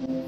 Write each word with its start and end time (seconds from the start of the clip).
Boa 0.00 0.24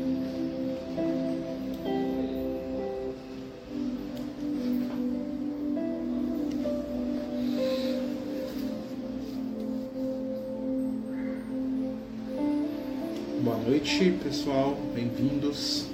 noite, 13.66 14.14
pessoal. 14.22 14.76
Bem-vindos. 14.94 15.86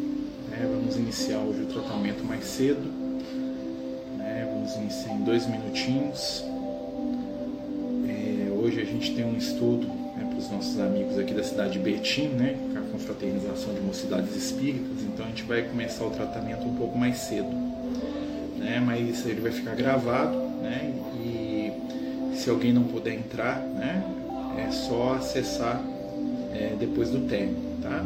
É, 0.52 0.66
vamos 0.66 0.96
iniciar 0.96 1.38
hoje 1.38 1.62
o 1.62 1.66
tratamento 1.66 2.24
mais 2.24 2.44
cedo. 2.44 2.82
É, 4.20 4.44
vamos 4.44 4.74
iniciar 4.74 5.12
em 5.14 5.22
dois 5.22 5.46
minutinhos. 5.46 6.44
É, 8.08 8.50
hoje 8.50 8.80
a 8.80 8.84
gente 8.84 9.14
tem 9.14 9.24
um 9.24 9.36
estudo 9.36 10.07
né, 10.38 10.44
para 10.44 10.44
os 10.44 10.50
nossos 10.50 10.80
amigos 10.80 11.18
aqui 11.18 11.34
da 11.34 11.42
cidade 11.42 11.72
de 11.72 11.78
Betim, 11.80 12.28
né, 12.28 12.56
com 12.72 12.78
a 12.78 12.82
confraternização 12.92 13.74
de 13.74 13.80
mocidades 13.80 14.34
espíritas. 14.36 15.02
Então 15.02 15.26
a 15.26 15.28
gente 15.28 15.42
vai 15.42 15.62
começar 15.62 16.04
o 16.04 16.10
tratamento 16.10 16.66
um 16.66 16.74
pouco 16.76 16.96
mais 16.96 17.18
cedo. 17.18 17.48
Né, 18.56 18.82
mas 18.84 19.24
ele 19.26 19.40
vai 19.40 19.52
ficar 19.52 19.74
gravado, 19.74 20.36
né, 20.62 20.92
e 21.14 21.72
se 22.36 22.50
alguém 22.50 22.72
não 22.72 22.84
puder 22.84 23.14
entrar, 23.14 23.60
né, 23.60 24.02
é 24.58 24.70
só 24.70 25.14
acessar 25.14 25.80
é, 26.52 26.74
depois 26.78 27.10
do 27.10 27.20
término, 27.28 27.78
tá? 27.80 28.02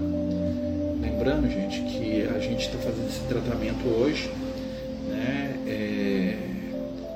Lembrando, 1.00 1.48
gente, 1.48 1.80
que 1.82 2.28
a 2.28 2.38
gente 2.38 2.66
está 2.66 2.76
fazendo 2.78 3.08
esse 3.08 3.20
tratamento 3.20 3.88
hoje, 3.88 4.30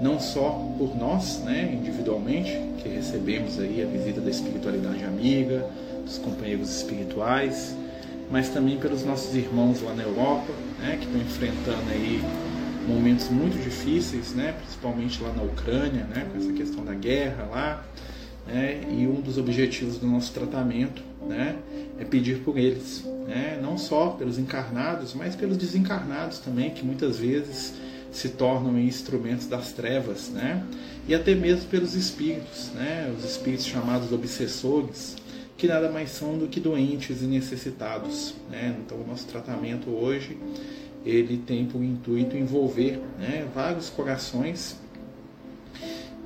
não 0.00 0.20
só 0.20 0.50
por 0.78 0.96
nós, 0.96 1.40
né, 1.40 1.72
individualmente, 1.72 2.52
que 2.82 2.88
recebemos 2.88 3.58
aí 3.58 3.82
a 3.82 3.86
visita 3.86 4.20
da 4.20 4.30
espiritualidade 4.30 5.04
amiga, 5.04 5.66
dos 6.04 6.18
companheiros 6.18 6.74
espirituais, 6.76 7.74
mas 8.30 8.48
também 8.48 8.76
pelos 8.78 9.04
nossos 9.04 9.34
irmãos 9.34 9.80
lá 9.82 9.94
na 9.94 10.02
Europa, 10.02 10.52
né, 10.80 10.96
que 11.00 11.06
estão 11.06 11.20
enfrentando 11.20 11.90
aí 11.90 12.20
momentos 12.86 13.28
muito 13.28 13.60
difíceis, 13.62 14.32
né, 14.32 14.54
principalmente 14.60 15.22
lá 15.22 15.32
na 15.32 15.42
Ucrânia, 15.42 16.04
né, 16.04 16.26
com 16.30 16.38
essa 16.38 16.52
questão 16.52 16.84
da 16.84 16.94
guerra 16.94 17.48
lá, 17.50 17.84
né, 18.46 18.80
e 18.90 19.06
um 19.06 19.20
dos 19.20 19.38
objetivos 19.38 19.98
do 19.98 20.06
nosso 20.06 20.32
tratamento 20.32 21.02
né, 21.26 21.56
é 21.98 22.04
pedir 22.04 22.38
por 22.38 22.56
eles, 22.56 23.04
né, 23.26 23.58
não 23.60 23.76
só 23.76 24.10
pelos 24.10 24.38
encarnados, 24.38 25.14
mas 25.14 25.34
pelos 25.34 25.56
desencarnados 25.56 26.38
também, 26.38 26.70
que 26.70 26.84
muitas 26.84 27.18
vezes 27.18 27.74
se 28.16 28.30
tornam 28.30 28.78
instrumentos 28.78 29.46
das 29.46 29.72
trevas, 29.72 30.30
né, 30.30 30.64
e 31.06 31.14
até 31.14 31.34
mesmo 31.34 31.68
pelos 31.68 31.94
espíritos, 31.94 32.70
né, 32.74 33.12
os 33.16 33.24
espíritos 33.24 33.66
chamados 33.66 34.10
obsessores, 34.10 35.16
que 35.56 35.66
nada 35.66 35.90
mais 35.90 36.10
são 36.10 36.36
do 36.36 36.48
que 36.48 36.58
doentes 36.58 37.22
e 37.22 37.26
necessitados. 37.26 38.34
Né? 38.50 38.76
Então, 38.84 38.98
o 38.98 39.06
nosso 39.06 39.26
tratamento 39.26 39.90
hoje 39.90 40.36
ele 41.04 41.38
tem 41.38 41.66
por 41.66 41.82
intuito 41.82 42.36
envolver 42.36 43.00
né, 43.18 43.46
vários 43.54 43.88
corações 43.88 44.76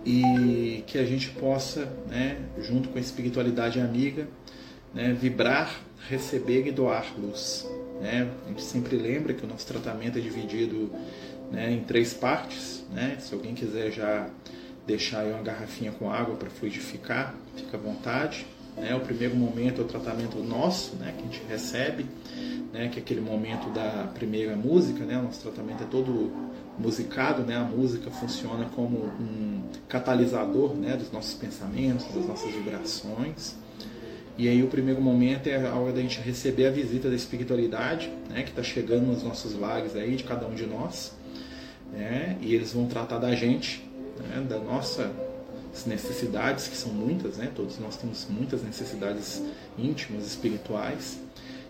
e 0.05 0.83
que 0.87 0.97
a 0.97 1.05
gente 1.05 1.29
possa, 1.31 1.93
né, 2.09 2.39
junto 2.63 2.89
com 2.89 2.99
a 2.99 3.01
espiritualidade 3.01 3.79
amiga, 3.79 4.27
né, 4.95 5.13
vibrar, 5.13 5.81
receber 6.09 6.67
e 6.67 6.73
doar 6.73 7.15
luz. 7.19 7.69
Né? 8.01 8.31
A 8.47 8.49
gente 8.49 8.63
sempre 8.63 8.97
lembra 8.97 9.35
que 9.35 9.45
o 9.45 9.49
nosso 9.49 9.67
tratamento 9.67 10.19
é 10.19 10.21
dividido 10.21 10.91
né, 11.51 11.73
em 11.73 11.81
três 11.81 12.15
partes. 12.15 12.85
Né? 12.93 13.17
Se 13.19 13.35
alguém 13.35 13.55
quiser 13.55 13.91
já 13.91 14.29
deixar 14.87 15.21
aí 15.21 15.33
uma 15.33 15.43
garrafinha 15.43 15.93
com 15.93 16.11
água 16.11 16.37
para 16.37 16.51
fluidificar, 16.51 17.35
fica 17.57 17.77
à 17.77 17.81
vontade. 17.81 18.47
Né? 18.77 18.95
O 18.95 19.01
primeiro 19.01 19.37
momento 19.37 19.81
é 19.81 19.85
o 19.85 19.87
tratamento 19.87 20.39
nosso, 20.39 20.97
né, 20.97 21.15
que 21.17 21.23
a 21.23 21.27
gente 21.27 21.43
recebe, 21.49 22.07
né, 22.73 22.89
que 22.89 22.99
é 22.99 23.03
aquele 23.03 23.21
momento 23.21 23.71
da 23.71 24.11
primeira 24.15 24.57
música. 24.57 25.05
Né? 25.05 25.19
O 25.19 25.23
nosso 25.23 25.41
tratamento 25.41 25.83
é 25.83 25.87
todo 25.87 26.33
musicado, 26.79 27.43
né? 27.43 27.57
a 27.57 27.65
música 27.65 28.11
funciona 28.11 28.65
como 28.75 28.97
um 29.21 29.63
catalisador 29.89 30.75
né, 30.75 30.97
dos 30.97 31.13
nossos 31.13 31.35
pensamentos, 31.35 32.07
das 32.07 32.27
nossas 32.27 32.53
vibrações. 32.53 33.55
E 34.39 34.49
aí 34.49 34.63
o 34.63 34.69
primeiro 34.69 35.03
momento 35.03 35.49
é 35.49 35.67
a 35.67 35.75
hora 35.75 35.93
da 35.93 36.01
gente 36.01 36.19
receber 36.21 36.67
a 36.67 36.71
visita 36.71 37.11
da 37.11 37.15
espiritualidade, 37.15 38.11
né, 38.31 38.43
que 38.43 38.49
está 38.51 38.63
chegando 38.63 39.07
nos 39.07 39.23
nossos 39.23 39.55
lares 39.55 39.95
aí, 39.95 40.17
de 40.17 40.25
cada 40.25 40.47
um 40.47 40.55
de 40.55 40.65
nós. 40.65 41.15
Né, 41.93 42.39
e 42.41 42.55
eles 42.55 42.73
vão 42.73 42.87
tratar 42.87 43.19
da 43.19 43.35
gente, 43.35 43.85
né, 44.19 44.47
da 44.49 44.59
nossas 44.59 45.11
necessidades, 45.87 46.69
que 46.69 46.77
são 46.77 46.93
muitas, 46.93 47.37
né, 47.37 47.51
todos 47.55 47.79
nós 47.79 47.97
temos 47.97 48.27
muitas 48.31 48.63
necessidades 48.63 49.43
íntimas, 49.79 50.27
espirituais. 50.27 51.19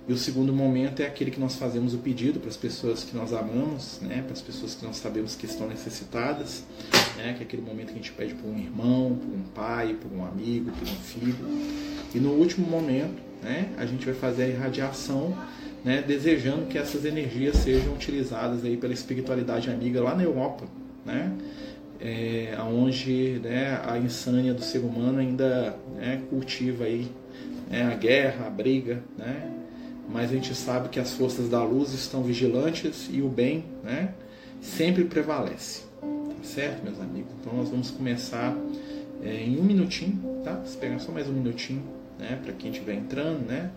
E 0.08 0.12
o 0.12 0.16
segundo 0.16 0.52
momento 0.52 1.00
é 1.00 1.06
aquele 1.06 1.30
que 1.30 1.38
nós 1.38 1.54
fazemos 1.54 1.94
o 1.94 1.98
pedido 1.98 2.40
para 2.40 2.48
as 2.48 2.56
pessoas 2.56 3.04
que 3.04 3.14
nós 3.14 3.32
amamos, 3.32 4.00
né, 4.02 4.22
para 4.22 4.32
as 4.32 4.40
pessoas 4.40 4.74
que 4.74 4.84
nós 4.84 4.96
sabemos 4.96 5.34
que 5.36 5.46
estão 5.46 5.68
necessitadas, 5.68 6.64
né, 7.16 7.34
que 7.34 7.42
é 7.42 7.46
aquele 7.46 7.62
momento 7.62 7.88
que 7.88 7.92
a 7.92 7.96
gente 7.96 8.12
pede 8.12 8.34
por 8.34 8.48
um 8.48 8.58
irmão, 8.58 9.16
por 9.16 9.32
um 9.32 9.42
pai, 9.54 9.94
por 9.94 10.12
um 10.12 10.24
amigo, 10.24 10.70
por 10.72 10.88
um 10.88 10.96
filho. 10.96 11.46
E 12.14 12.18
no 12.18 12.30
último 12.30 12.66
momento, 12.66 13.29
né, 13.42 13.70
a 13.76 13.86
gente 13.86 14.04
vai 14.04 14.14
fazer 14.14 14.44
a 14.44 14.48
irradiação, 14.48 15.36
né, 15.84 16.02
desejando 16.06 16.66
que 16.66 16.78
essas 16.78 17.04
energias 17.04 17.56
sejam 17.56 17.94
utilizadas 17.94 18.64
aí 18.64 18.76
pela 18.76 18.92
espiritualidade 18.92 19.70
amiga 19.70 20.02
lá 20.02 20.14
na 20.14 20.22
Europa, 20.22 20.64
né, 21.04 21.32
é, 22.00 22.56
onde 22.62 23.40
né, 23.42 23.80
a 23.84 23.98
insânia 23.98 24.54
do 24.54 24.62
ser 24.62 24.78
humano 24.78 25.18
ainda 25.18 25.76
né, 25.96 26.22
cultiva 26.28 26.84
aí 26.84 27.10
né, 27.70 27.84
a 27.84 27.94
guerra, 27.94 28.46
a 28.46 28.50
briga, 28.50 29.02
né, 29.16 29.50
mas 30.08 30.30
a 30.30 30.34
gente 30.34 30.54
sabe 30.54 30.88
que 30.88 30.98
as 30.98 31.12
forças 31.12 31.48
da 31.48 31.62
luz 31.62 31.92
estão 31.94 32.22
vigilantes 32.22 33.08
e 33.12 33.22
o 33.22 33.28
bem 33.28 33.64
né, 33.84 34.12
sempre 34.60 35.04
prevalece. 35.04 35.82
Tá 36.00 36.42
certo, 36.42 36.82
meus 36.82 37.00
amigos? 37.00 37.30
Então 37.40 37.54
nós 37.54 37.68
vamos 37.68 37.90
começar 37.90 38.56
é, 39.22 39.44
em 39.44 39.58
um 39.58 39.62
minutinho, 39.62 40.18
tá? 40.42 40.60
Esperar 40.64 40.98
só 40.98 41.12
mais 41.12 41.28
um 41.28 41.32
minutinho 41.32 41.99
né, 42.20 42.38
para 42.42 42.52
quem 42.52 42.70
estiver 42.70 42.94
entrando, 42.94 43.46
né? 43.46 43.70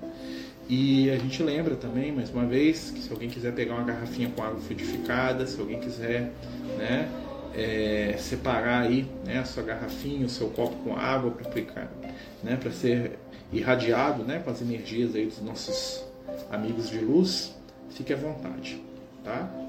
E 0.69 1.09
a 1.09 1.17
gente 1.17 1.41
lembra 1.41 1.75
também, 1.75 2.11
mais 2.11 2.29
uma 2.29 2.45
vez, 2.45 2.91
que 2.91 3.01
se 3.01 3.11
alguém 3.11 3.29
quiser 3.29 3.53
pegar 3.53 3.75
uma 3.75 3.83
garrafinha 3.83 4.29
com 4.29 4.43
água 4.43 4.59
frutificada, 4.61 5.45
se 5.45 5.59
alguém 5.59 5.79
quiser, 5.79 6.31
né, 6.77 7.09
é, 7.55 8.15
separar 8.17 8.83
aí, 8.83 9.05
né, 9.25 9.39
a 9.39 9.45
sua 9.45 9.63
garrafinha, 9.63 10.25
o 10.25 10.29
seu 10.29 10.47
copo 10.49 10.75
com 10.83 10.95
água 10.95 11.31
para 11.31 11.89
né, 12.41 12.55
para 12.55 12.71
ser 12.71 13.19
irradiado, 13.51 14.23
né, 14.23 14.39
com 14.39 14.49
as 14.49 14.61
energias 14.61 15.15
aí 15.15 15.25
dos 15.25 15.41
nossos 15.41 16.03
amigos 16.49 16.89
de 16.89 16.99
luz, 16.99 17.53
fique 17.89 18.13
à 18.13 18.15
vontade, 18.15 18.81
tá? 19.23 19.62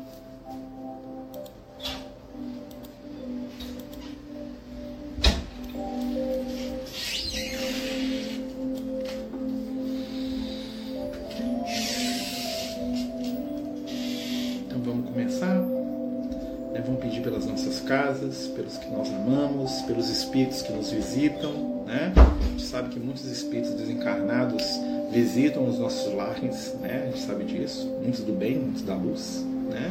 Casas, 17.85 18.49
pelos 18.49 18.79
que 18.79 18.91
nós 18.91 19.09
amamos, 19.09 19.83
pelos 19.83 20.09
espíritos 20.09 20.63
que 20.63 20.73
nos 20.73 20.91
visitam, 20.91 21.85
né? 21.87 22.13
A 22.17 22.49
gente 22.51 22.65
sabe 22.65 22.89
que 22.89 22.99
muitos 22.99 23.25
espíritos 23.27 23.73
desencarnados 23.75 24.65
visitam 25.13 25.69
os 25.69 25.79
nossos 25.79 26.13
lares, 26.13 26.75
né? 26.81 27.05
A 27.05 27.07
gente 27.11 27.21
sabe 27.21 27.45
disso, 27.45 27.87
muitos 28.03 28.21
do 28.21 28.33
bem, 28.33 28.59
muitos 28.59 28.83
da 28.83 28.95
luz, 28.95 29.45
né? 29.71 29.91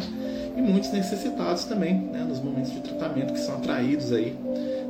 E 0.57 0.61
muitos 0.61 0.91
necessitados 0.91 1.63
também, 1.65 1.95
né? 1.95 2.25
Nos 2.27 2.39
momentos 2.39 2.71
de 2.71 2.81
tratamento 2.81 3.33
que 3.33 3.39
são 3.39 3.55
atraídos 3.55 4.11
aí, 4.11 4.35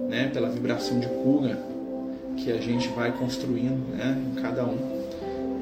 né? 0.10 0.30
Pela 0.34 0.50
vibração 0.50 1.00
de 1.00 1.08
cura 1.08 1.58
que 2.38 2.52
a 2.52 2.58
gente 2.58 2.88
vai 2.90 3.12
construindo, 3.12 3.96
né? 3.96 4.18
Em 4.32 4.42
cada 4.42 4.66
um, 4.66 4.78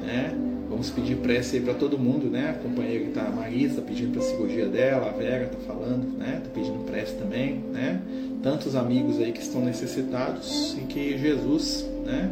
né? 0.04 0.51
Vamos 0.72 0.88
pedir 0.88 1.16
prece 1.18 1.56
aí 1.56 1.62
para 1.62 1.74
todo 1.74 1.98
mundo, 1.98 2.30
né? 2.30 2.48
A 2.48 2.54
companheira 2.54 3.04
que 3.04 3.10
tá, 3.10 3.26
a 3.26 3.30
Marisa 3.30 3.74
está 3.74 3.82
pedindo 3.82 4.12
para 4.12 4.22
a 4.22 4.24
cirurgia 4.24 4.66
dela, 4.66 5.10
a 5.10 5.12
Vera 5.12 5.44
está 5.44 5.58
falando, 5.66 6.16
né? 6.16 6.38
Está 6.38 6.48
pedindo 6.48 6.78
prece 6.86 7.12
também, 7.16 7.62
né? 7.70 8.00
Tantos 8.42 8.74
amigos 8.74 9.18
aí 9.18 9.32
que 9.32 9.42
estão 9.42 9.62
necessitados 9.62 10.74
e 10.78 10.86
que 10.86 11.18
Jesus, 11.18 11.86
né? 12.06 12.30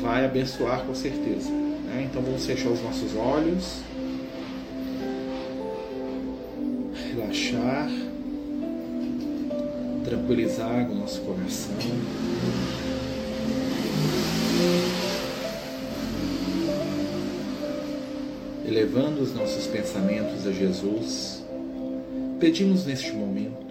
Vai 0.00 0.24
abençoar 0.24 0.84
com 0.84 0.92
certeza. 0.92 1.50
Né? 1.50 2.08
Então 2.10 2.20
vamos 2.20 2.44
fechar 2.44 2.68
os 2.68 2.82
nossos 2.82 3.14
olhos, 3.14 3.80
relaxar, 7.12 7.88
tranquilizar 10.04 10.90
o 10.90 10.94
nosso 10.96 11.20
coração 11.20 11.76
elevando 18.68 19.22
os 19.22 19.34
nossos 19.34 19.66
pensamentos 19.66 20.46
a 20.46 20.52
Jesus, 20.52 21.42
pedimos 22.38 22.84
neste 22.84 23.12
momento 23.12 23.66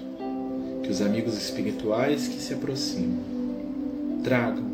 que 0.82 0.90
os 0.90 1.02
amigos 1.02 1.38
espirituais 1.38 2.28
que 2.28 2.42
se 2.42 2.56
aproximam 2.56 3.24
tragam 4.24 4.66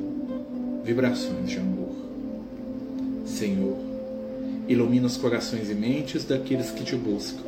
vibrações 0.83 1.49
de 1.49 1.57
amor. 1.57 1.93
Senhor, 3.25 3.77
ilumina 4.65 5.07
os 5.07 5.17
corações 5.17 5.69
e 5.69 5.73
mentes 5.73 6.23
daqueles 6.23 6.71
que 6.71 6.85
te 6.85 6.95
buscam, 6.95 7.43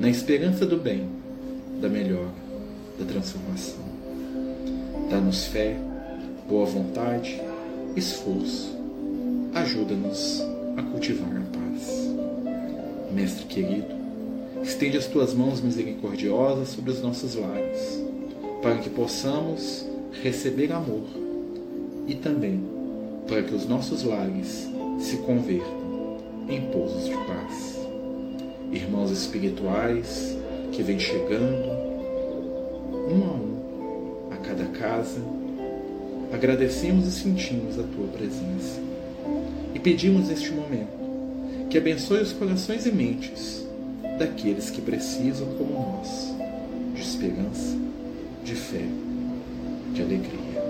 na 0.00 0.10
esperança 0.10 0.66
do 0.66 0.76
bem, 0.76 1.06
da 1.80 1.88
melhora, 1.88 2.34
da 2.98 3.04
transformação. 3.04 3.84
Dá-nos 5.08 5.46
fé, 5.46 5.76
boa 6.48 6.66
vontade, 6.66 7.40
esforço. 7.94 8.76
Ajuda-nos 9.54 10.42
a 10.76 10.82
cultivar 10.82 11.36
a 11.36 11.56
paz. 11.56 11.61
Mestre 13.12 13.44
querido, 13.44 13.94
estende 14.62 14.96
as 14.96 15.06
tuas 15.06 15.34
mãos 15.34 15.60
misericordiosas 15.60 16.68
sobre 16.68 16.92
os 16.92 17.02
nossos 17.02 17.34
lares, 17.34 18.02
para 18.62 18.78
que 18.78 18.88
possamos 18.88 19.86
receber 20.22 20.72
amor 20.72 21.04
e 22.06 22.14
também 22.14 22.62
para 23.28 23.42
que 23.42 23.54
os 23.54 23.66
nossos 23.66 24.02
lares 24.02 24.66
se 24.98 25.18
convertam 25.18 26.16
em 26.48 26.62
pousos 26.70 27.04
de 27.04 27.14
paz. 27.26 27.78
Irmãos 28.72 29.10
espirituais 29.10 30.34
que 30.72 30.82
vêm 30.82 30.98
chegando, 30.98 31.68
um 33.10 33.24
a 33.24 33.34
um, 33.34 34.32
a 34.32 34.36
cada 34.38 34.64
casa, 34.66 35.20
agradecemos 36.32 37.06
e 37.06 37.12
sentimos 37.12 37.78
a 37.78 37.82
tua 37.82 38.06
presença. 38.08 38.80
E 39.74 39.78
pedimos 39.78 40.28
neste 40.28 40.50
momento 40.50 41.01
que 41.72 41.78
abençoe 41.78 42.20
os 42.20 42.34
corações 42.34 42.84
e 42.84 42.92
mentes 42.92 43.66
daqueles 44.18 44.68
que 44.68 44.82
precisam, 44.82 45.46
como 45.56 45.72
nós, 45.72 46.30
de 46.94 47.00
esperança, 47.00 47.78
de 48.44 48.54
fé, 48.54 48.84
de 49.94 50.02
alegria. 50.02 50.62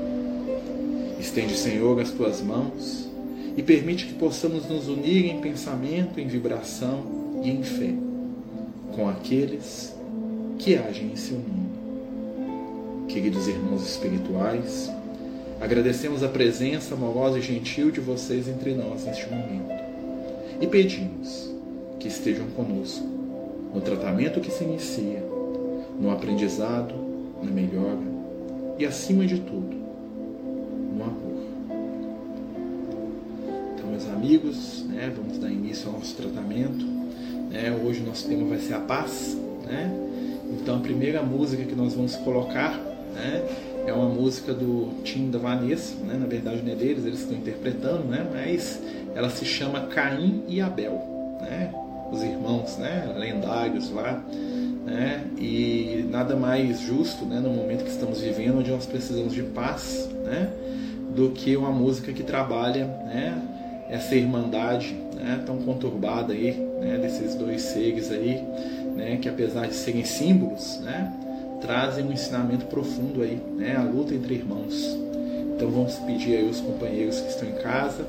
Estende, 1.19 1.56
Senhor, 1.56 2.00
as 2.00 2.12
tuas 2.12 2.40
mãos 2.40 3.10
e 3.56 3.64
permite 3.64 4.06
que 4.06 4.14
possamos 4.14 4.69
nos 4.69 4.87
unir 4.87 5.25
em 5.25 5.40
pensamento, 5.40 6.20
em 6.20 6.28
vibração 6.28 7.40
e 7.43 7.50
em 7.50 7.64
fé 7.64 7.93
com 8.94 9.08
aqueles 9.08 9.93
que 10.56 10.76
agem 10.76 11.10
em 11.10 11.16
seu 11.16 11.37
nome. 11.37 13.08
Queridos 13.08 13.49
irmãos 13.49 13.84
espirituais, 13.90 14.88
agradecemos 15.60 16.22
a 16.22 16.28
presença 16.28 16.94
amorosa 16.94 17.40
e 17.40 17.43
gentil 17.43 17.90
de 17.90 17.99
vocês 17.99 18.46
entre 18.46 18.72
nós 18.72 19.04
neste 19.04 19.28
momento 19.28 19.81
e 20.62 20.67
pedimos 20.69 21.50
que 21.99 22.06
estejam 22.06 22.47
conosco 22.50 23.05
no 23.75 23.81
tratamento 23.81 24.41
que 24.41 24.50
se 24.50 24.62
inicia, 24.62 25.20
no 25.99 26.09
aprendizado, 26.12 26.94
na 27.43 27.50
melhora 27.50 27.99
e, 28.79 28.87
acima 28.87 29.26
de 29.26 29.41
tudo, 29.41 29.76
no 30.97 31.03
amor. 31.03 31.43
Então, 33.75 33.91
meus 33.91 34.06
amigos, 34.09 34.85
né, 34.88 35.12
vamos 35.17 35.38
dar 35.38 35.50
início 35.50 35.88
ao 35.88 35.94
nosso 35.94 36.14
tratamento. 36.14 36.85
Né? 37.50 37.76
Hoje 37.85 38.00
o 38.00 38.06
nosso 38.06 38.29
tema 38.29 38.49
vai 38.49 38.61
ser 38.61 38.75
a 38.75 38.81
paz. 38.81 39.37
Né? 39.64 39.93
Então, 40.61 40.76
a 40.76 40.81
primeira 40.81 41.25
música 41.25 41.64
que 41.64 41.75
nós 41.75 41.94
vamos 41.94 42.14
colocar 42.17 42.79
né, 43.14 43.44
é 43.87 43.93
uma 43.93 44.08
música 44.08 44.52
do 44.52 45.02
Tim 45.02 45.31
da 45.31 45.38
Vanessa, 45.38 45.94
né? 46.05 46.17
na 46.19 46.26
verdade 46.26 46.62
não 46.62 46.73
é 46.73 46.76
deles, 46.76 47.05
eles 47.05 47.20
estão 47.20 47.37
interpretando, 47.37 48.05
né? 48.05 48.26
mas 48.32 48.81
ela 49.14 49.31
se 49.31 49.44
chama 49.44 49.87
Caim 49.87 50.44
e 50.49 50.61
Abel, 50.61 51.00
né? 51.40 51.73
os 52.11 52.23
irmãos 52.23 52.76
né? 52.79 53.12
lendários 53.17 53.90
lá. 53.90 54.23
Né? 54.84 55.25
E 55.38 56.06
nada 56.11 56.34
mais 56.34 56.81
justo 56.81 57.25
né? 57.25 57.38
no 57.40 57.50
momento 57.50 57.84
que 57.84 57.90
estamos 57.90 58.20
vivendo, 58.20 58.58
onde 58.58 58.70
nós 58.70 58.87
precisamos 58.87 59.32
de 59.32 59.43
paz, 59.43 60.08
né? 60.25 60.50
do 61.14 61.31
que 61.31 61.56
uma 61.56 61.70
música 61.70 62.12
que 62.12 62.23
trabalha 62.23 62.87
né, 62.87 63.40
essa 63.88 64.14
irmandade 64.14 64.96
né, 65.14 65.43
tão 65.44 65.58
conturbada 65.58 66.32
aí, 66.32 66.52
né, 66.81 66.99
desses 66.99 67.35
dois 67.35 67.62
seres 67.62 68.11
aí, 68.11 68.43
né, 68.96 69.19
que 69.20 69.28
apesar 69.28 69.67
de 69.67 69.75
serem 69.75 70.05
símbolos, 70.05 70.81
né, 70.81 71.12
trazem 71.62 72.05
um 72.05 72.12
ensinamento 72.12 72.67
profundo 72.67 73.23
aí, 73.23 73.41
né, 73.56 73.76
a 73.76 73.82
luta 73.82 74.14
entre 74.14 74.35
irmãos. 74.35 74.75
Então 75.55 75.70
vamos 75.70 75.94
pedir 76.00 76.37
aí 76.37 76.47
aos 76.47 76.61
companheiros 76.61 77.20
que 77.20 77.29
estão 77.29 77.49
em 77.49 77.55
casa 77.55 78.05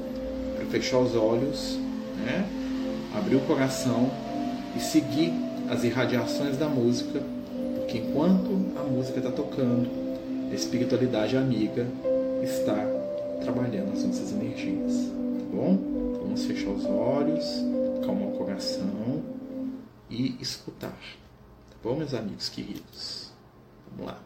para 0.55 0.65
fechar 0.65 0.97
os 0.97 1.15
olhos, 1.15 1.77
né, 2.25 2.45
abrir 3.15 3.35
o 3.35 3.41
coração 3.41 4.09
e 4.75 4.79
seguir 4.79 5.31
as 5.69 5.83
irradiações 5.83 6.57
da 6.57 6.67
música, 6.67 7.21
porque 7.77 7.99
enquanto 7.99 8.49
a 8.77 8.83
música 8.83 9.19
está 9.19 9.31
tocando, 9.31 9.87
a 10.51 10.55
espiritualidade 10.55 11.37
amiga 11.37 11.87
está 12.43 12.75
trabalhando 13.41 13.93
as 13.93 14.03
nossas 14.03 14.31
energias, 14.31 15.11
tá 15.39 15.45
bom? 15.55 15.77
Vamos 16.21 16.45
fechar 16.45 16.71
os 16.71 16.85
olhos, 16.85 17.45
calmar 18.05 18.29
o 18.29 18.31
coração 18.31 19.21
e 20.09 20.35
escutar, 20.41 20.89
tá 20.89 21.77
bom, 21.83 21.95
meus 21.95 22.13
amigos 22.13 22.49
queridos? 22.49 23.22
Vamos 23.97 24.05
lá. 24.11 24.17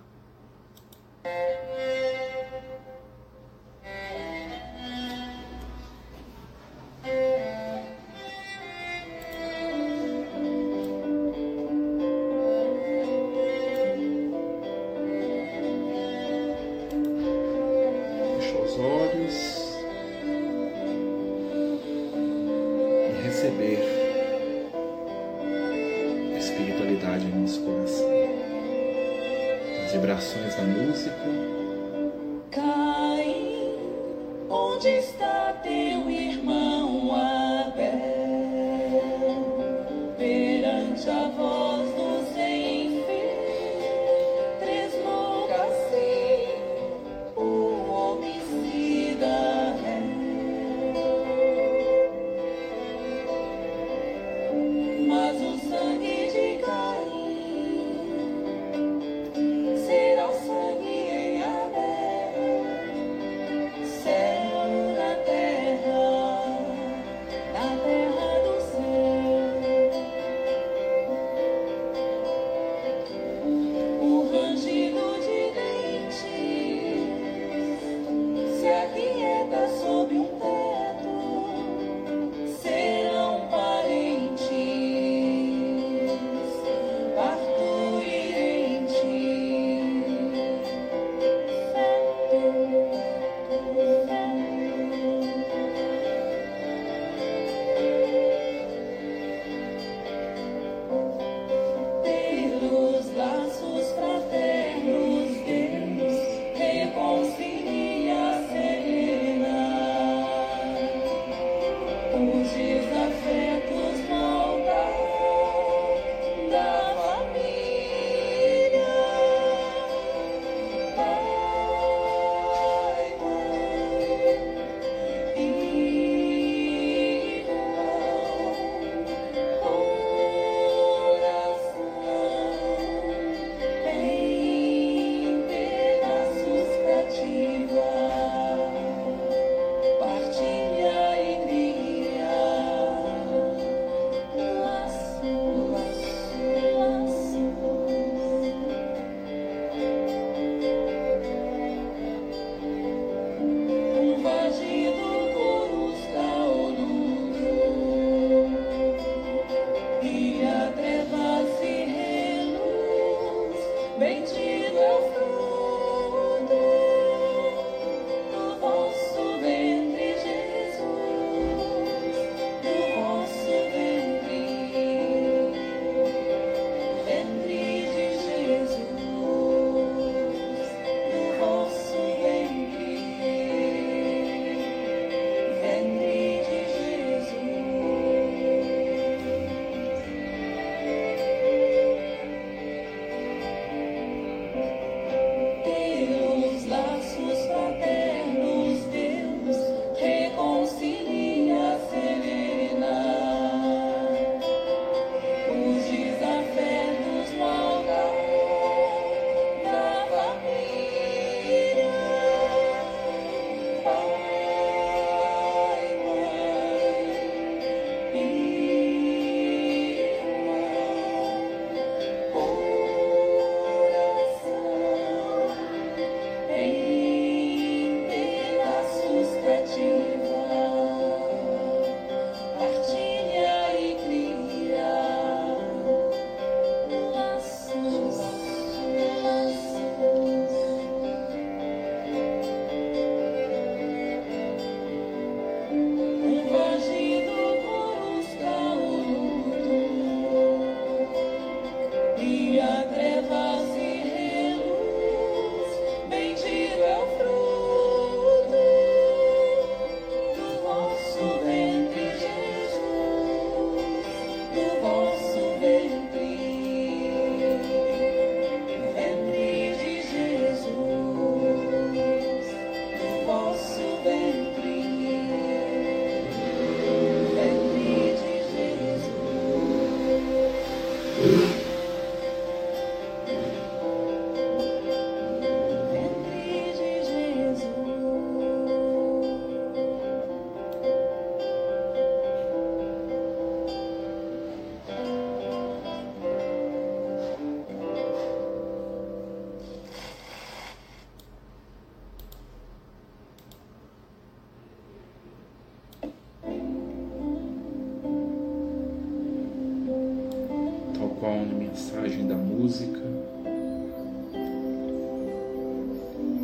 Música, 312.68 313.00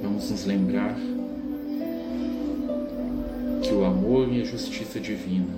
vamos 0.02 0.32
nos 0.32 0.46
lembrar 0.46 0.96
que 3.62 3.74
o 3.74 3.84
amor 3.84 4.32
e 4.32 4.40
a 4.40 4.46
justiça 4.46 5.02
divina 5.02 5.54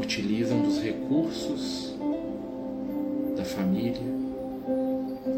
utilizam 0.00 0.62
dos 0.62 0.80
recursos 0.80 1.94
da 3.36 3.44
família, 3.44 4.00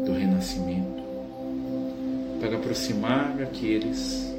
do 0.05 0.13
renascimento, 0.13 1.03
para 2.39 2.55
aproximar 2.55 3.41
aqueles 3.41 4.33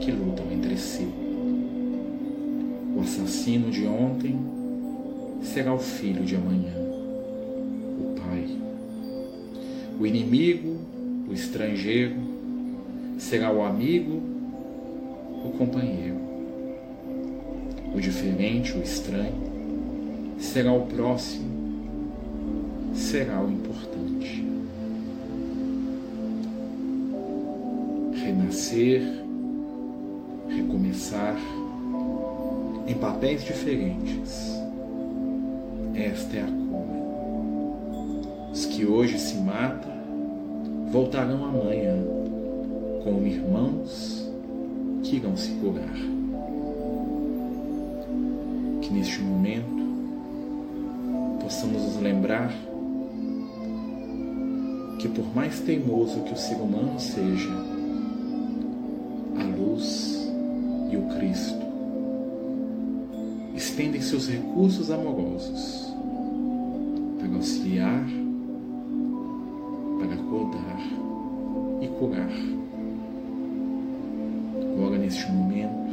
que 0.00 0.10
lutam 0.10 0.50
entre 0.50 0.76
si. 0.76 1.06
O 2.96 3.02
assassino 3.02 3.70
de 3.70 3.86
ontem 3.86 4.36
será 5.44 5.72
o 5.72 5.78
filho 5.78 6.24
de 6.24 6.34
amanhã, 6.34 6.87
O 9.98 10.06
inimigo, 10.06 10.76
o 11.28 11.32
estrangeiro, 11.32 12.14
será 13.18 13.52
o 13.52 13.62
amigo, 13.62 14.22
o 15.44 15.50
companheiro. 15.58 16.16
O 17.92 18.00
diferente, 18.00 18.72
o 18.76 18.82
estranho, 18.82 20.38
será 20.38 20.72
o 20.72 20.86
próximo, 20.86 21.48
será 22.94 23.42
o 23.42 23.50
importante. 23.50 24.44
Renascer, 28.14 29.02
recomeçar 30.48 31.36
em 32.86 32.94
papéis 32.94 33.44
diferentes. 33.44 34.52
Esta 35.94 36.36
é 36.36 36.42
a. 36.42 36.67
Os 38.58 38.66
que 38.66 38.84
hoje 38.84 39.16
se 39.20 39.36
matam 39.36 39.92
voltarão 40.90 41.44
amanhã 41.44 41.94
como 43.04 43.24
irmãos 43.24 44.28
que 45.04 45.14
irão 45.14 45.36
se 45.36 45.52
curar. 45.60 45.94
Que 48.82 48.92
neste 48.92 49.20
momento 49.20 49.78
possamos 51.40 51.84
nos 51.84 52.02
lembrar 52.02 52.52
que, 54.98 55.08
por 55.08 55.32
mais 55.36 55.60
teimoso 55.60 56.22
que 56.22 56.32
o 56.32 56.36
ser 56.36 56.56
humano 56.56 56.98
seja, 56.98 57.52
a 59.38 59.44
luz 59.56 60.28
e 60.90 60.96
o 60.96 61.02
Cristo 61.16 61.64
estendem 63.54 64.00
seus 64.00 64.28
recursos 64.28 64.90
amorosos 64.90 65.94
para 67.20 67.36
auxiliar, 67.36 68.17
acordar 70.28 70.78
e 71.80 71.88
curar. 71.88 72.28
Agora, 74.74 74.98
neste 74.98 75.26
momento 75.32 75.88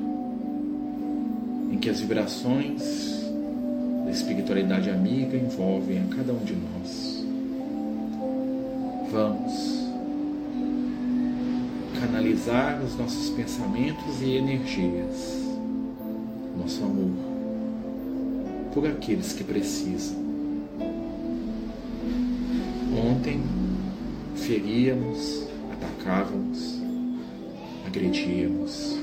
em 1.71 1.77
que 1.77 1.89
as 1.89 2.01
vibrações 2.01 3.23
da 4.03 4.11
espiritualidade 4.11 4.89
amiga 4.89 5.37
envolvem 5.37 5.99
a 5.99 6.15
cada 6.15 6.33
um 6.33 6.43
de 6.43 6.53
nós. 6.53 7.25
Vamos 9.11 9.75
canalizar 11.99 12.83
os 12.83 12.95
nossos 12.97 13.29
pensamentos 13.29 14.21
e 14.21 14.35
energias, 14.35 15.41
nosso 16.59 16.83
amor, 16.83 17.09
por 18.73 18.85
aqueles 18.85 19.31
que 19.31 19.43
precisam. 19.43 20.17
Ontem 22.95 23.41
feríamos, 24.45 25.47
atacávamos, 25.73 26.79
agredíamos. 27.87 28.95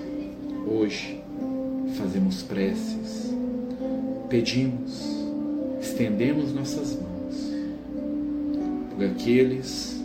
Hoje 0.66 1.20
fazemos 1.96 2.42
preces 2.42 3.32
pedimos, 4.32 5.04
estendemos 5.78 6.54
nossas 6.54 6.98
mãos 6.98 7.52
por 8.94 9.04
aqueles 9.04 10.02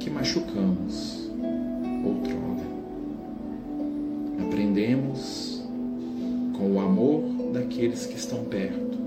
que 0.00 0.10
machucamos 0.10 1.30
outrora. 2.04 2.64
Aprendemos 4.44 5.62
com 6.58 6.72
o 6.72 6.80
amor 6.80 7.22
daqueles 7.52 8.06
que 8.06 8.16
estão 8.16 8.42
perto, 8.46 8.98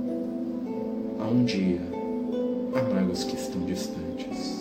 a 1.19 1.27
um 1.27 1.43
dia 1.43 1.81
amar 2.73 3.03
os 3.09 3.25
que 3.25 3.35
estão 3.35 3.65
distantes. 3.65 4.56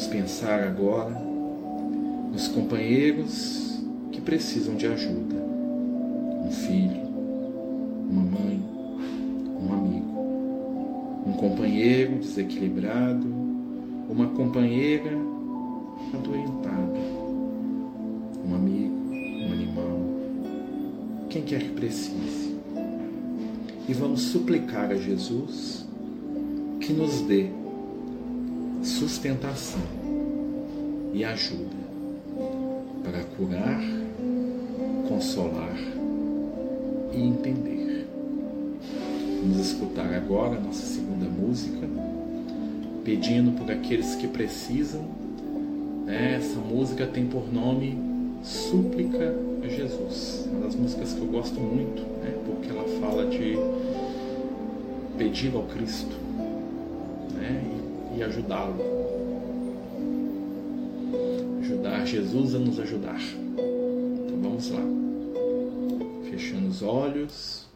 Vamos 0.00 0.14
pensar 0.14 0.62
agora 0.62 1.14
nos 2.32 2.48
companheiros 2.48 3.78
que 4.10 4.18
precisam 4.18 4.74
de 4.74 4.86
ajuda. 4.86 5.36
Um 5.36 6.50
filho, 6.50 7.02
uma 8.08 8.22
mãe, 8.22 8.62
um 9.60 9.72
amigo, 9.74 11.26
um 11.26 11.32
companheiro 11.34 12.14
desequilibrado, 12.14 13.26
uma 14.08 14.28
companheira 14.28 15.10
adoentada, 16.14 16.98
um 18.42 18.54
amigo, 18.54 18.94
um 19.12 19.52
animal, 19.52 20.00
quem 21.28 21.42
quer 21.42 21.60
que 21.60 21.72
precise. 21.72 22.56
E 23.86 23.92
vamos 23.92 24.22
suplicar 24.22 24.90
a 24.92 24.96
Jesus 24.96 25.86
que 26.80 26.90
nos 26.94 27.20
dê 27.20 27.59
sustentação 29.00 29.80
e 31.14 31.24
ajuda 31.24 31.80
para 33.02 33.22
curar, 33.34 33.80
consolar 35.08 35.74
e 37.10 37.22
entender. 37.22 38.06
Vamos 39.40 39.58
escutar 39.58 40.12
agora 40.12 40.58
a 40.58 40.60
nossa 40.60 40.84
segunda 40.84 41.24
música, 41.24 41.88
pedindo 43.02 43.52
por 43.52 43.70
aqueles 43.70 44.16
que 44.16 44.28
precisam. 44.28 45.08
Essa 46.06 46.58
música 46.58 47.06
tem 47.06 47.26
por 47.26 47.50
nome 47.50 47.96
Súplica 48.42 49.34
a 49.64 49.68
Jesus. 49.68 50.46
Uma 50.52 50.66
das 50.66 50.74
músicas 50.74 51.14
que 51.14 51.20
eu 51.20 51.26
gosto 51.26 51.58
muito, 51.58 52.02
né? 52.22 52.34
porque 52.44 52.68
ela 52.68 52.84
fala 53.00 53.26
de 53.30 53.56
pedir 55.16 55.54
ao 55.54 55.62
Cristo 55.62 56.20
né? 57.40 57.79
E, 58.16 58.22
ajudá-lo. 58.22 58.76
Ajudar 61.60 62.06
Jesus 62.06 62.54
a 62.54 62.58
nos 62.58 62.78
ajudar. 62.78 63.20
Então 63.20 64.40
vamos 64.42 64.70
lá. 64.70 64.82
Fechando 66.30 66.68
os 66.68 66.82
olhos 66.82 67.70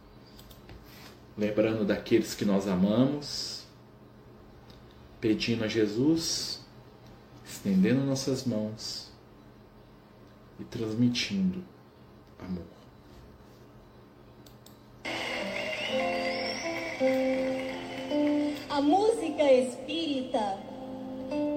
lembrando 1.36 1.84
daqueles 1.84 2.34
que 2.34 2.44
nós 2.44 2.68
amamos, 2.68 3.64
pedindo 5.20 5.64
a 5.64 5.68
Jesus, 5.68 6.64
estendendo 7.44 8.04
nossas 8.04 8.44
mãos 8.44 9.12
e 10.58 10.64
transmitindo 10.64 11.64
amor. 12.38 12.83
A 18.74 18.80
música 18.80 19.44
espírita 19.52 20.58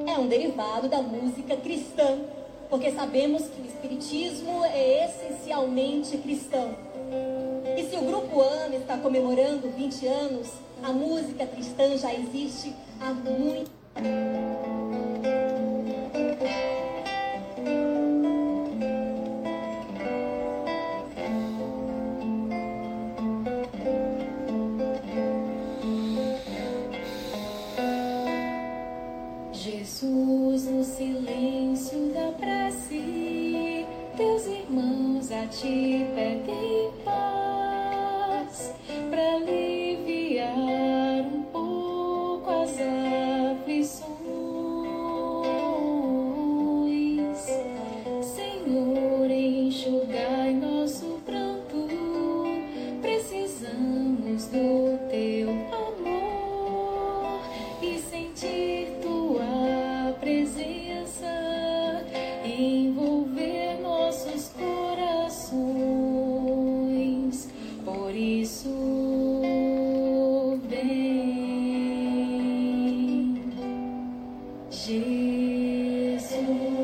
é 0.06 0.20
um 0.20 0.28
derivado 0.28 0.88
da 0.88 1.02
música 1.02 1.58
cristã, 1.58 2.20
porque 2.70 2.92
sabemos 2.92 3.42
que 3.48 3.60
o 3.60 3.66
espiritismo 3.66 4.64
é 4.66 5.06
essencialmente 5.06 6.16
cristão. 6.20 6.76
E 7.76 7.84
se 7.86 7.96
o 7.96 8.02
Grupo 8.02 8.40
ANA 8.40 8.76
está 8.76 9.00
comemorando 9.00 9.68
20 9.68 10.06
anos, 10.06 10.48
a 10.84 10.94
música 10.94 11.48
cristã 11.48 11.98
já 11.98 12.14
existe 12.14 12.72
há 13.02 13.12
muito 13.12 13.72
Jesus 13.98 15.07
Amen. 76.48 76.77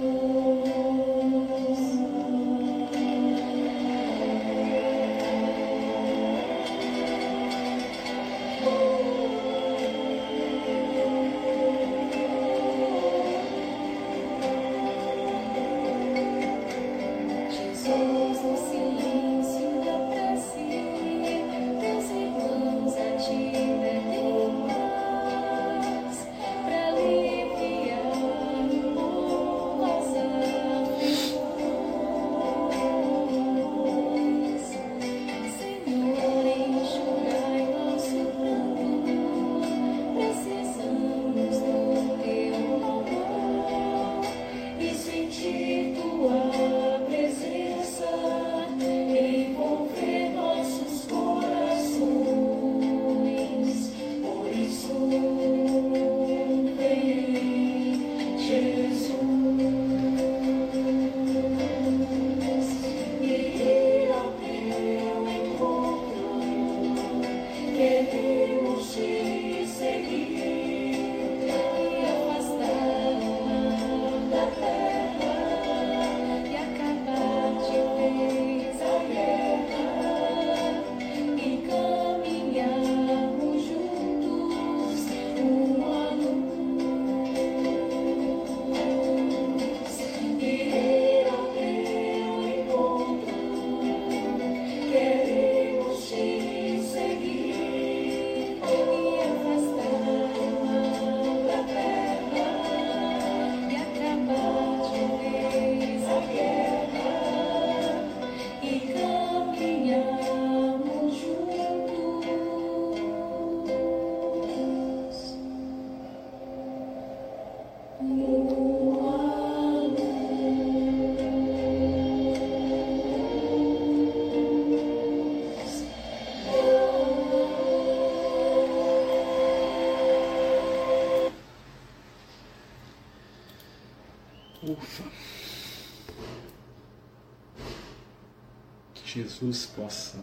Jesus 139.23 139.65
possa 139.73 140.17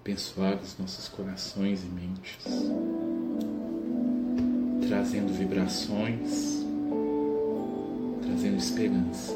abençoar 0.00 0.58
os 0.60 0.76
nossos 0.76 1.06
corações 1.06 1.80
e 1.84 1.86
mentes, 1.86 2.38
trazendo 4.88 5.32
vibrações, 5.32 6.64
trazendo 8.20 8.56
esperança, 8.56 9.32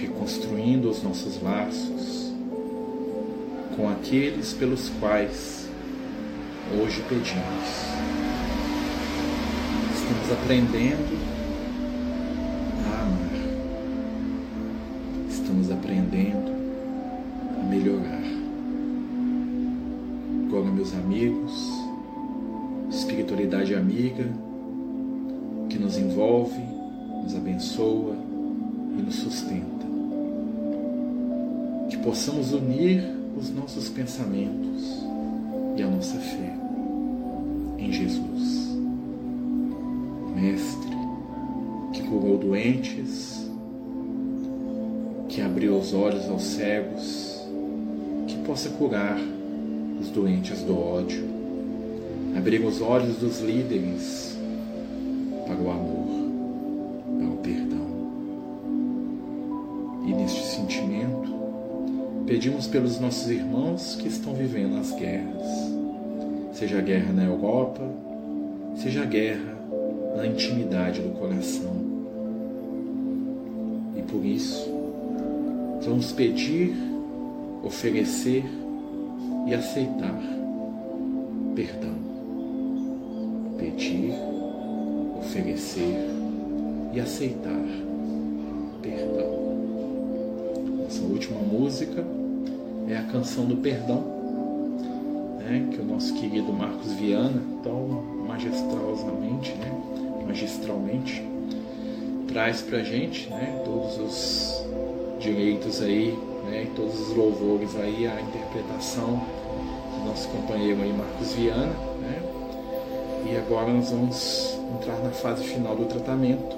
reconstruindo 0.00 0.88
os 0.88 1.02
nossos 1.02 1.42
laços 1.42 2.32
com 3.74 3.88
aqueles 3.88 4.52
pelos 4.52 4.90
quais 5.00 5.68
hoje 6.80 7.02
pedimos. 7.08 7.68
Estamos 9.92 10.32
aprendendo 10.40 11.29
Amigos, 20.92 21.52
espiritualidade 22.90 23.74
amiga 23.74 24.26
que 25.68 25.78
nos 25.78 25.96
envolve, 25.96 26.60
nos 27.22 27.34
abençoa 27.34 28.16
e 28.98 29.02
nos 29.02 29.16
sustenta. 29.16 29.86
Que 31.88 31.96
possamos 31.98 32.52
unir 32.52 33.04
os 33.36 33.50
nossos 33.50 33.88
pensamentos 33.88 35.04
e 35.76 35.82
a 35.82 35.88
nossa 35.88 36.18
fé 36.18 36.56
em 37.78 37.92
Jesus, 37.92 38.76
Mestre 40.34 40.90
que 41.92 42.02
curou 42.02 42.38
doentes 42.38 43.48
que 45.28 45.40
abriu 45.40 45.78
os 45.78 45.94
olhos 45.94 46.28
aos 46.28 46.42
cegos, 46.42 47.48
que 48.26 48.36
possa 48.44 48.68
curar 48.70 49.18
os 50.10 50.14
doentes 50.14 50.62
do 50.62 50.76
ódio, 50.76 51.24
abrir 52.36 52.64
os 52.64 52.80
olhos 52.80 53.16
dos 53.18 53.40
líderes 53.40 54.36
para 55.46 55.56
o 55.56 55.70
amor, 55.70 56.08
para 57.18 57.28
o 57.28 57.36
perdão. 57.38 57.86
E 60.06 60.12
neste 60.12 60.42
sentimento, 60.42 61.32
pedimos 62.26 62.66
pelos 62.66 62.98
nossos 62.98 63.30
irmãos 63.30 63.96
que 63.96 64.08
estão 64.08 64.34
vivendo 64.34 64.78
as 64.78 64.92
guerras, 64.92 65.46
seja 66.52 66.78
a 66.78 66.82
guerra 66.82 67.12
na 67.12 67.24
Europa, 67.24 67.82
seja 68.76 69.02
a 69.02 69.06
guerra 69.06 69.56
na 70.16 70.26
intimidade 70.26 71.00
do 71.00 71.10
coração. 71.10 71.76
E 73.96 74.02
por 74.02 74.24
isso, 74.24 74.80
Vamos 75.82 76.12
pedir, 76.12 76.74
oferecer 77.64 78.44
e 79.46 79.54
aceitar 79.54 80.18
perdão. 81.54 81.94
Pedir, 83.58 84.14
oferecer 85.18 86.08
e 86.92 87.00
aceitar 87.00 87.60
perdão. 88.82 89.40
Nossa 90.78 91.02
última 91.02 91.40
música 91.40 92.04
é 92.88 92.96
a 92.96 93.02
canção 93.04 93.44
do 93.44 93.56
perdão, 93.56 94.02
né, 95.38 95.68
que 95.70 95.80
o 95.80 95.84
nosso 95.84 96.14
querido 96.14 96.52
Marcos 96.52 96.92
Viana, 96.94 97.42
tão 97.62 97.86
magistrosamente, 98.26 99.52
né, 99.52 99.72
magistralmente, 100.26 101.22
traz 102.26 102.62
para 102.62 102.82
gente, 102.82 103.28
né, 103.30 103.62
todos 103.64 103.98
os 103.98 104.64
direitos 105.20 105.82
aí, 105.82 106.18
né, 106.50 106.64
e 106.64 106.66
todos 106.74 107.00
os 107.00 107.16
louvores 107.16 107.76
aí 107.76 108.06
à 108.06 108.20
interpretação 108.20 109.22
do 109.98 110.08
nosso 110.08 110.28
companheiro 110.28 110.82
aí 110.82 110.92
Marcos 110.92 111.32
Viana, 111.32 111.72
né? 112.00 112.22
E 113.30 113.36
agora 113.36 113.72
nós 113.72 113.90
vamos 113.90 114.58
entrar 114.74 114.98
na 115.02 115.10
fase 115.10 115.44
final 115.44 115.76
do 115.76 115.84
tratamento, 115.84 116.56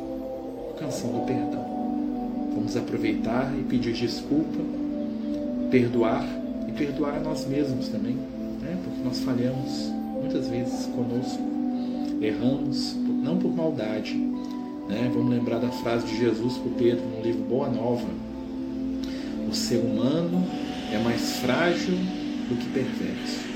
canção 0.78 1.10
do 1.10 1.26
perdão. 1.26 1.64
Vamos 2.54 2.76
aproveitar 2.76 3.52
e 3.58 3.62
pedir 3.62 3.92
desculpa, 3.92 4.58
perdoar 5.70 6.24
e 6.68 6.72
perdoar 6.72 7.16
a 7.16 7.20
nós 7.20 7.46
mesmos 7.46 7.88
também, 7.88 8.14
né? 8.60 8.78
Porque 8.84 9.02
nós 9.02 9.18
falhamos 9.20 9.90
muitas 10.20 10.48
vezes 10.48 10.86
conosco, 10.86 11.42
erramos 12.20 12.94
não 13.22 13.38
por 13.38 13.54
maldade, 13.54 14.14
né? 14.88 15.10
Vamos 15.12 15.30
lembrar 15.30 15.58
da 15.58 15.70
frase 15.70 16.06
de 16.06 16.16
Jesus 16.16 16.56
para 16.58 16.72
Pedro 16.78 17.04
no 17.04 17.22
livro 17.22 17.42
Boa 17.44 17.68
Nova, 17.68 18.06
o 19.52 19.54
ser 19.54 19.76
humano 19.76 20.48
é 20.90 20.98
mais 20.98 21.36
frágil 21.36 21.98
do 22.48 22.56
que 22.56 22.70
perverso. 22.70 23.51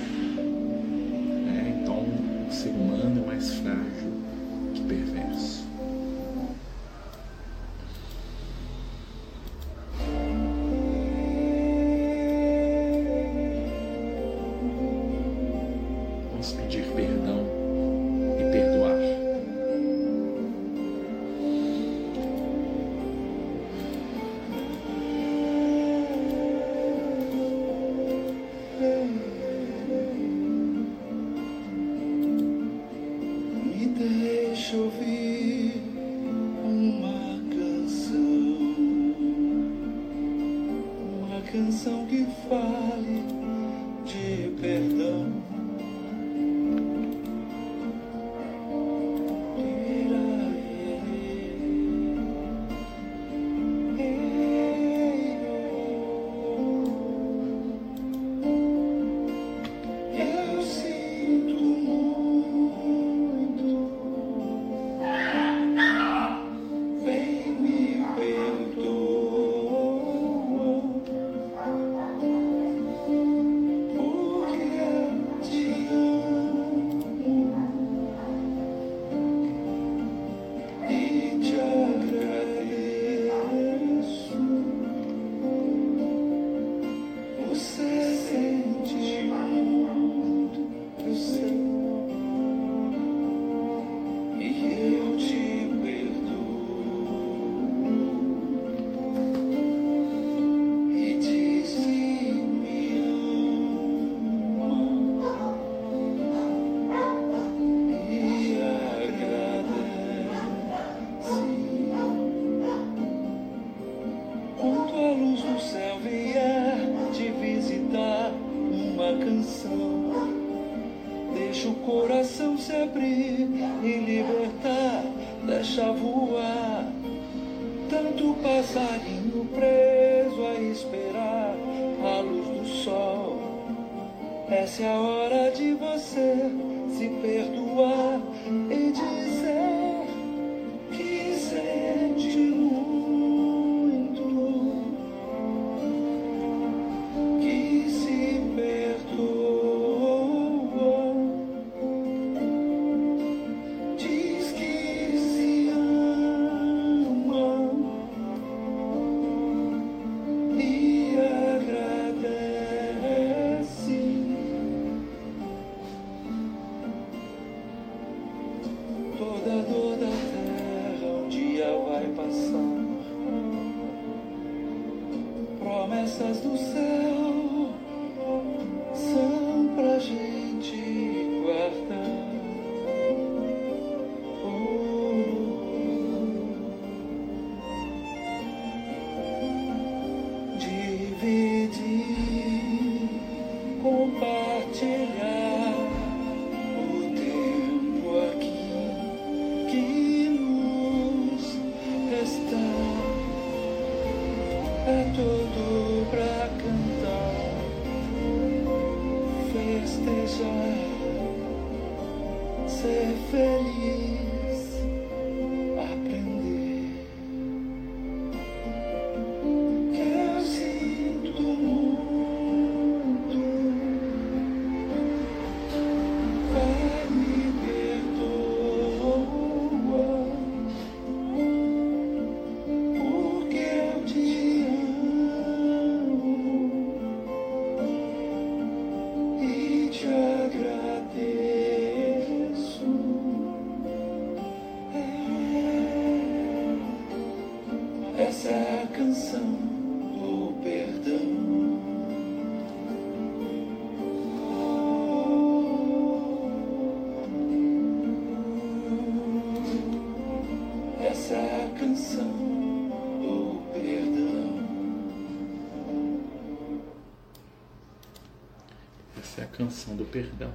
Canção 269.66 269.96
do 269.96 270.04
perdão. 270.04 270.52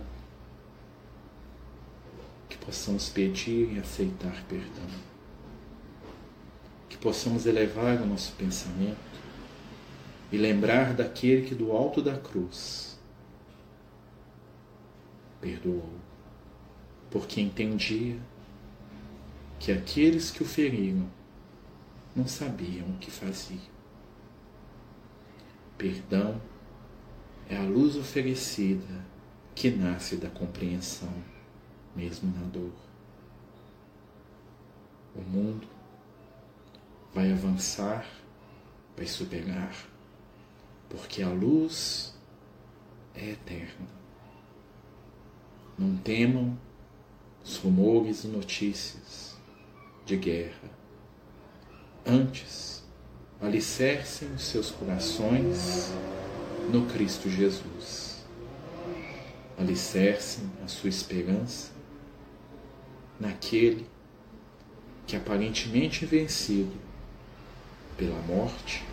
Que 2.48 2.58
possamos 2.58 3.10
pedir 3.10 3.74
e 3.74 3.80
aceitar 3.80 4.44
perdão. 4.48 4.88
Que 6.90 6.98
possamos 6.98 7.46
elevar 7.46 8.02
o 8.02 8.06
nosso 8.06 8.32
pensamento 8.34 8.98
e 10.32 10.38
lembrar 10.38 10.94
daquele 10.94 11.46
que 11.46 11.54
do 11.54 11.74
alto 11.74 12.02
da 12.02 12.18
cruz 12.18 12.98
perdoou, 15.42 15.90
porque 17.10 17.42
entendia 17.42 18.18
que 19.60 19.72
aqueles 19.72 20.30
que 20.30 20.44
o 20.44 20.46
feriram 20.46 21.10
não 22.16 22.28
sabiam 22.28 22.88
o 22.90 22.98
que 22.98 23.10
faziam. 23.10 23.60
perdão 25.78 26.40
é 27.52 27.58
a 27.58 27.64
luz 27.64 27.98
oferecida 27.98 29.06
que 29.54 29.70
nasce 29.70 30.16
da 30.16 30.30
compreensão, 30.30 31.14
mesmo 31.94 32.34
na 32.34 32.48
dor. 32.48 32.72
O 35.14 35.20
mundo 35.20 35.68
vai 37.14 37.30
avançar, 37.30 38.08
vai 38.96 39.06
superar, 39.06 39.76
porque 40.90 41.22
a 41.22 41.28
luz 41.28 42.16
é 43.14 43.32
eterna. 43.32 43.88
Não 45.78 45.98
temam 45.98 46.58
os 47.44 47.58
rumores 47.58 48.24
e 48.24 48.28
notícias 48.28 49.36
de 50.06 50.16
guerra. 50.16 50.72
Antes, 52.06 52.82
alicercem 53.42 54.32
os 54.32 54.44
seus 54.44 54.72
corações 54.72 55.92
no 56.70 56.86
Cristo 56.88 57.30
Jesus. 57.30 58.24
Alicercem 59.58 60.50
a 60.64 60.68
sua 60.68 60.90
esperança 60.90 61.72
naquele 63.20 63.86
que 65.06 65.16
aparentemente 65.16 66.06
vencido 66.06 66.72
pela 67.98 68.20
morte, 68.22 68.84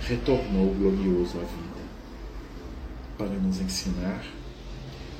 retornou 0.00 0.74
glorioso 0.74 1.38
à 1.38 1.42
vida, 1.42 1.86
para 3.16 3.28
nos 3.28 3.60
ensinar 3.60 4.24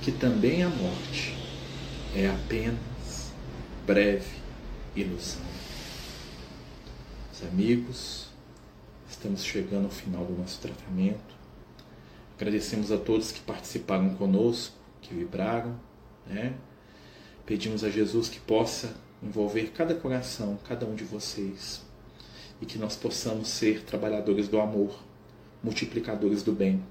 que 0.03 0.11
também 0.11 0.63
a 0.63 0.69
morte 0.69 1.37
é 2.15 2.29
apenas 2.29 3.33
breve 3.87 4.37
ilusão. 4.95 5.43
Os 7.33 7.43
amigos, 7.47 8.29
estamos 9.17 9.43
chegando 9.43 9.87
ao 9.87 9.91
final 9.91 10.27
do 10.27 10.37
nosso 10.37 10.61
tratamento. 10.61 11.35
Agradecemos 12.37 12.93
a 12.93 12.99
todos 12.99 13.33
que 13.33 13.41
participaram 13.41 14.11
conosco, 14.15 14.77
que 15.01 15.15
vibraram, 15.15 15.75
né? 16.27 16.55
Pedimos 17.47 17.83
a 17.83 17.89
Jesus 17.89 18.29
que 18.29 18.39
possa 18.39 18.95
envolver 19.23 19.73
cada 19.75 19.95
coração, 19.95 20.59
cada 20.69 20.85
um 20.85 20.95
de 20.95 21.05
vocês, 21.05 21.83
e 22.61 22.67
que 22.67 22.79
nós 22.79 22.95
possamos 22.95 23.49
ser 23.49 23.85
trabalhadores 23.85 24.49
do 24.49 24.61
amor, 24.61 25.03
multiplicadores 25.63 26.43
do 26.43 26.53
bem. 26.53 26.83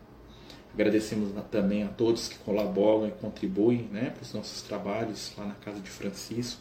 Agradecemos 0.73 1.31
também 1.51 1.83
a 1.83 1.89
todos 1.89 2.27
que 2.27 2.39
colaboram 2.39 3.07
e 3.07 3.11
contribuem 3.11 3.83
né, 3.91 4.09
para 4.09 4.23
os 4.23 4.33
nossos 4.33 4.63
trabalhos 4.63 5.31
lá 5.37 5.45
na 5.45 5.53
Casa 5.53 5.79
de 5.79 5.91
Francisco. 5.91 6.59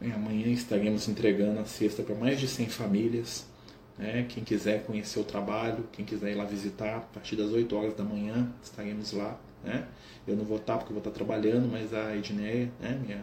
Amanhã 0.00 0.48
estaremos 0.48 1.08
entregando 1.08 1.60
a 1.60 1.64
cesta 1.64 2.02
para 2.02 2.14
mais 2.16 2.40
de 2.40 2.48
100 2.48 2.68
famílias. 2.68 3.53
Né? 3.98 4.26
Quem 4.28 4.42
quiser 4.42 4.84
conhecer 4.84 5.20
o 5.20 5.24
trabalho, 5.24 5.84
quem 5.92 6.04
quiser 6.04 6.32
ir 6.32 6.34
lá 6.34 6.44
visitar, 6.44 6.96
a 6.96 7.00
partir 7.00 7.36
das 7.36 7.50
8 7.50 7.76
horas 7.76 7.94
da 7.94 8.04
manhã 8.04 8.52
estaremos 8.62 9.12
lá. 9.12 9.38
Né? 9.62 9.86
Eu 10.26 10.36
não 10.36 10.44
vou 10.44 10.58
estar 10.58 10.78
porque 10.78 10.92
vou 10.92 11.00
estar 11.00 11.10
trabalhando, 11.10 11.68
mas 11.70 11.94
a 11.94 12.16
Edneia, 12.16 12.70
né, 12.80 13.00
minha 13.04 13.22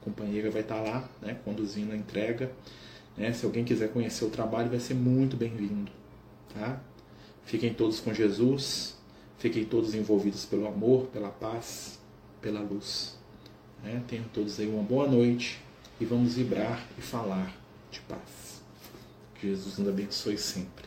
companheira, 0.00 0.50
vai 0.50 0.62
estar 0.62 0.80
lá 0.80 1.08
né, 1.20 1.36
conduzindo 1.44 1.92
a 1.92 1.96
entrega. 1.96 2.50
Né? 3.16 3.32
Se 3.32 3.44
alguém 3.44 3.64
quiser 3.64 3.92
conhecer 3.92 4.24
o 4.24 4.30
trabalho, 4.30 4.68
vai 4.68 4.80
ser 4.80 4.94
muito 4.94 5.36
bem-vindo. 5.36 5.90
Tá? 6.52 6.80
Fiquem 7.44 7.72
todos 7.72 8.00
com 8.00 8.12
Jesus, 8.12 8.96
fiquem 9.38 9.64
todos 9.64 9.94
envolvidos 9.94 10.44
pelo 10.44 10.66
amor, 10.66 11.06
pela 11.06 11.28
paz, 11.28 11.98
pela 12.42 12.60
luz. 12.60 13.18
Né? 13.82 14.02
Tenham 14.08 14.24
todos 14.34 14.58
aí 14.58 14.68
uma 14.68 14.82
boa 14.82 15.06
noite 15.06 15.60
e 16.00 16.04
vamos 16.04 16.34
vibrar 16.34 16.86
e 16.98 17.00
falar 17.00 17.54
de 17.90 18.00
paz. 18.00 18.47
Que 19.38 19.48
Jesus 19.48 19.78
nos 19.78 19.88
abençoe 19.88 20.36
sempre. 20.36 20.86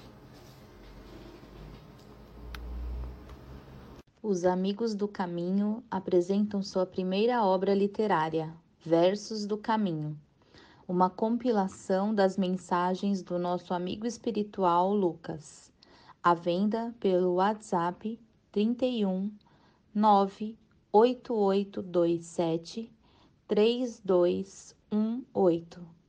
Os 4.22 4.46
Amigos 4.46 4.94
do 4.94 5.08
Caminho 5.08 5.84
apresentam 5.90 6.62
sua 6.62 6.86
primeira 6.86 7.44
obra 7.44 7.74
literária, 7.74 8.54
Versos 8.84 9.46
do 9.46 9.58
Caminho 9.58 10.18
uma 10.92 11.10
compilação 11.10 12.14
das 12.14 12.38
mensagens 12.38 13.24
do 13.24 13.40
nosso 13.40 13.74
amigo 13.74 14.06
espiritual 14.06 14.94
Lucas, 14.94 15.72
à 16.22 16.34
venda 16.34 16.94
pelo 17.00 17.36
WhatsApp 17.36 18.20
31 18.52 19.32
98827 19.96 22.92
3218. 23.48 26.01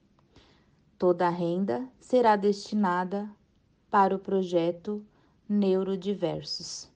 Toda 1.03 1.27
a 1.27 1.31
renda 1.31 1.89
será 1.99 2.37
destinada 2.37 3.29
para 3.91 4.15
o 4.15 4.21
projeto 4.21 5.05
Neurodiversos. 5.49 6.92